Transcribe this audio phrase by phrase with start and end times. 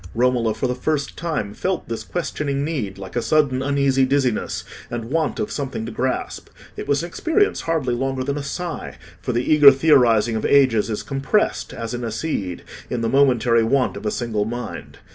[0.15, 5.11] Romola for the first time felt this questioning need like a sudden uneasy dizziness and
[5.11, 9.31] want of something to grasp; it was an experience hardly longer than a sigh, for
[9.31, 13.95] the eager theorising of ages is compressed, as in a seed, in the momentary want
[13.95, 14.97] of a single mind.